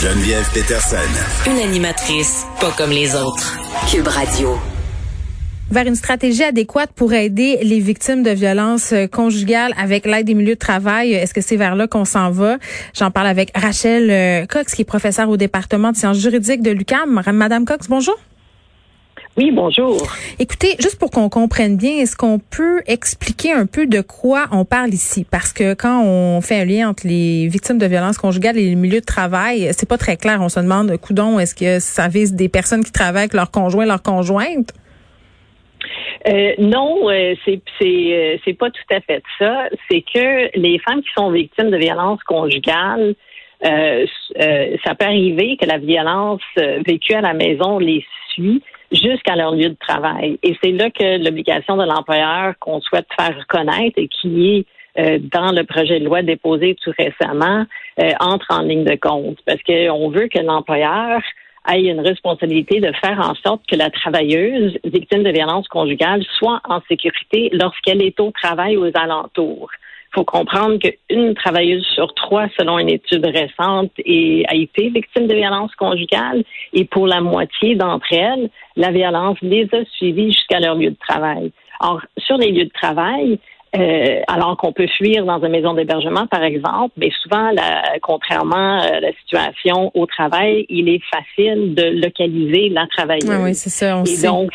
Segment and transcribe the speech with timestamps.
[0.00, 0.96] Geneviève Peterson.
[1.46, 3.58] Une animatrice pas comme les autres.
[3.90, 4.56] Cube Radio.
[5.70, 10.32] Vers une stratégie adéquate pour aider les victimes de violences euh, conjugales avec l'aide des
[10.32, 11.12] milieux de travail.
[11.12, 12.56] Est-ce que c'est vers là qu'on s'en va?
[12.98, 16.70] J'en parle avec Rachel euh, Cox, qui est professeure au département de sciences juridiques de
[16.70, 17.20] l'UQAM.
[17.34, 18.16] Madame Cox, bonjour.
[19.36, 19.96] Oui, bonjour.
[20.40, 24.64] Écoutez, juste pour qu'on comprenne bien, est-ce qu'on peut expliquer un peu de quoi on
[24.64, 25.24] parle ici?
[25.30, 28.74] Parce que quand on fait un lien entre les victimes de violences conjugales et les
[28.74, 30.40] milieux de travail, c'est pas très clair.
[30.42, 33.86] On se demande, coudon, est-ce que ça vise des personnes qui travaillent avec leur conjoint,
[33.86, 34.74] leur conjointe?
[36.28, 39.68] Euh, non, euh, c'est c'est euh, c'est pas tout à fait ça.
[39.90, 43.14] C'est que les femmes qui sont victimes de violences conjugales,
[43.64, 44.06] euh,
[44.84, 46.42] ça peut arriver que la violence
[46.86, 48.62] vécue à la maison les suit
[48.92, 50.38] jusqu'à leur lieu de travail.
[50.42, 54.66] Et c'est là que l'obligation de l'employeur qu'on souhaite faire reconnaître et qui est
[55.32, 57.64] dans le projet de loi déposé tout récemment
[58.18, 61.22] entre en ligne de compte parce qu'on veut que l'employeur
[61.68, 66.60] ait une responsabilité de faire en sorte que la travailleuse victime de violence conjugale soit
[66.64, 69.70] en sécurité lorsqu'elle est au travail aux alentours.
[70.12, 75.34] Il faut comprendre qu'une travailleuse sur trois, selon une étude récente, a été victime de
[75.34, 80.74] violence conjugale et pour la moitié d'entre elles, la violence les a suivies jusqu'à leur
[80.74, 81.52] lieu de travail.
[81.80, 83.38] Or, sur les lieux de travail,
[83.76, 87.50] euh, alors qu'on peut fuir dans une maison d'hébergement, par exemple, mais souvent,
[88.02, 93.30] contrairement à la situation au travail, il est facile de localiser la travailleuse.
[93.44, 93.98] oui, c'est ça.
[93.98, 94.50] On Et donc,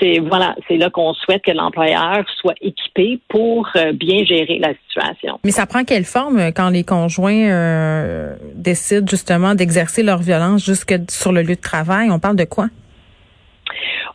[0.00, 4.72] c'est voilà, c'est là qu'on souhaite que l'employeur soit équipé pour euh, bien gérer la
[4.86, 5.38] situation.
[5.44, 10.94] Mais ça prend quelle forme euh, quand les conjoints décident justement d'exercer leur violence jusque
[11.10, 12.10] sur le lieu de travail?
[12.10, 12.68] On parle de quoi?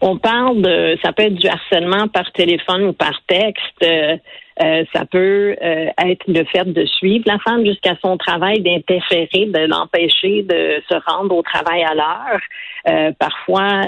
[0.06, 3.84] On parle de, ça peut être du harcèlement par téléphone ou par texte.
[3.84, 4.18] Euh,
[4.62, 9.48] euh, ça peut euh, être le fait de suivre la femme jusqu'à son travail, d'interférer,
[9.48, 12.40] de l'empêcher de se rendre au travail à l'heure.
[12.88, 13.82] Euh, parfois,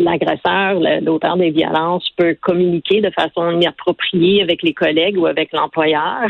[0.00, 6.28] l'agresseur, l'auteur des violences, peut communiquer de façon inappropriée avec les collègues ou avec l'employeur,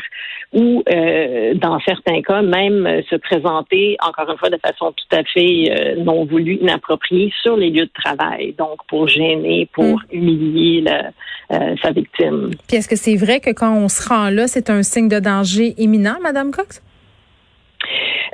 [0.53, 0.83] ou
[1.55, 6.25] dans certains cas, même se présenter, encore une fois, de façon tout à fait non
[6.27, 8.55] voulue, inappropriée sur les lieux de travail.
[8.59, 11.01] Donc, pour gêner, pour hmm.
[11.51, 12.51] Humilier sa victime.
[12.67, 15.19] Puis est-ce que c'est vrai que quand on se rend là, c'est un signe de
[15.19, 16.83] danger imminent, Madame Cox?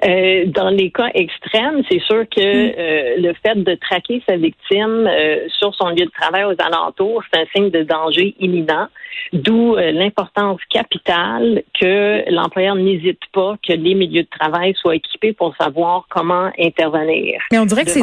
[0.05, 2.75] Euh, dans les cas extrêmes, c'est sûr que mm.
[2.79, 7.23] euh, le fait de traquer sa victime euh, sur son lieu de travail aux alentours,
[7.33, 8.89] c'est un signe de danger imminent,
[9.33, 15.55] d'où l'importance capitale que l'employeur n'hésite pas que les milieux de travail soient équipés pour
[15.57, 17.41] savoir comment intervenir.
[17.53, 18.01] Mais on dirait que c'est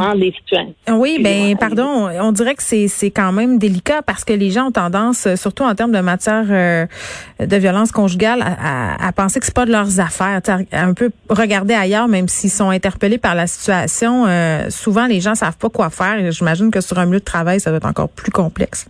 [0.89, 4.67] Oui, ben pardon, on dirait que c'est c'est quand même délicat parce que les gens
[4.67, 6.45] ont tendance, surtout en termes de matière
[7.39, 11.11] de violence conjugale, à, à, penser que c'est pas de leurs affaires, à un peu
[11.29, 15.69] regarder à même s'ils sont interpellés par la situation, euh, souvent les gens savent pas
[15.69, 16.31] quoi faire.
[16.31, 18.87] J'imagine que sur un milieu de travail, ça doit être encore plus complexe.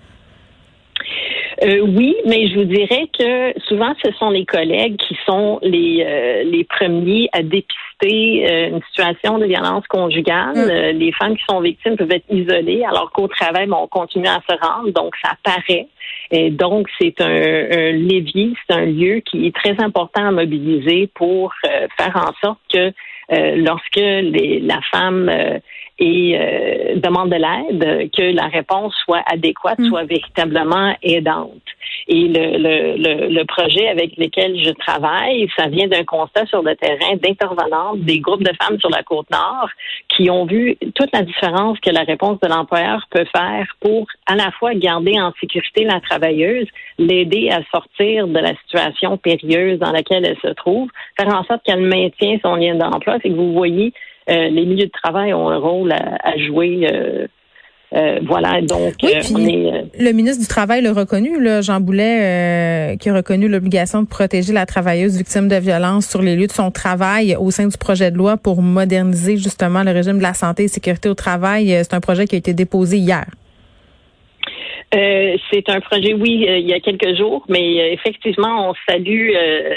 [1.63, 6.03] Euh, oui, mais je vous dirais que souvent ce sont les collègues qui sont les
[6.06, 10.56] euh, les premiers à dépister une situation de violence conjugale.
[10.56, 10.97] Mm.
[11.00, 14.56] les femmes qui sont victimes peuvent être isolées, alors qu'au travail, on continue à se
[14.56, 15.88] rendre, donc ça paraît.
[16.29, 21.09] Et donc c'est un, un levier, c'est un lieu qui est très important à mobiliser
[21.16, 21.53] pour
[21.97, 22.91] faire en sorte que euh,
[23.29, 25.59] lorsque les, la femme euh,
[25.99, 29.88] et euh, demande de l'aide, que la réponse soit adéquate, mm.
[29.88, 31.61] soit véritablement aidante.
[32.09, 36.73] Et le, le, le, projet avec lequel je travaille, ça vient d'un constat sur le
[36.75, 39.70] terrain d'intervenantes des groupes de femmes sur la côte nord
[40.16, 44.35] qui ont vu toute la différence que la réponse de l'employeur peut faire pour à
[44.35, 46.67] la fois garder en sécurité la travailleuse,
[46.97, 50.90] l'aider à sortir de la situation périlleuse dans laquelle elle se trouve,
[51.20, 53.17] faire en sorte qu'elle maintient son lien d'emploi.
[53.22, 53.91] C'est que vous voyez
[54.29, 56.87] euh, les milieux de travail ont un rôle à, jouer.
[56.91, 57.28] Euh,
[57.93, 63.47] euh, voilà, donc le ministre du Travail l'a reconnu, là, Jean Boulet, qui a reconnu
[63.47, 67.49] l'obligation de protéger la travailleuse victime de violence sur les lieux de son travail au
[67.49, 71.07] sein du projet de loi pour moderniser justement le régime de la santé et sécurité
[71.07, 71.69] au travail.
[71.84, 73.25] C'est un projet qui a été déposé hier.
[74.95, 78.73] Euh, c'est un projet, oui, euh, il y a quelques jours, mais euh, effectivement, on
[78.87, 79.31] salue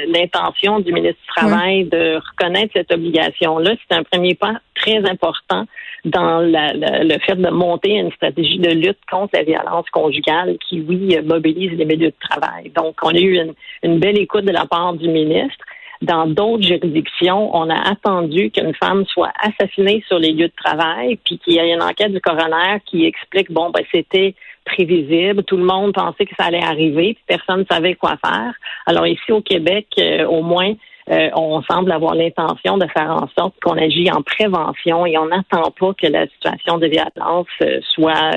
[0.08, 3.74] l'intention du ministre du Travail de reconnaître cette obligation-là.
[3.88, 5.64] C'est un premier pas très important
[6.04, 11.16] dans le fait de monter une stratégie de lutte contre la violence conjugale qui, oui,
[11.24, 12.70] mobilise les milieux de travail.
[12.74, 15.64] Donc, on a eu une, une belle écoute de la part du ministre.
[16.02, 21.18] Dans d'autres juridictions, on a attendu qu'une femme soit assassinée sur les lieux de travail,
[21.22, 25.44] puis qu'il y ait une enquête du coroner qui explique, bon, ben, c'était prévisible.
[25.44, 28.54] Tout le monde pensait que ça allait arriver, puis personne ne savait quoi faire.
[28.86, 30.72] Alors ici au Québec, euh, au moins,
[31.10, 35.26] euh, on semble avoir l'intention de faire en sorte qu'on agit en prévention et on
[35.26, 38.30] n'attend pas que la situation de violence euh, soit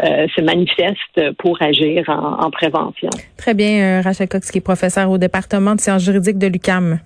[0.00, 3.10] se manifeste pour agir en, en prévention.
[3.36, 7.00] Très bien, Rachel Cox, qui est professeur au département de sciences juridiques de l'UCAM.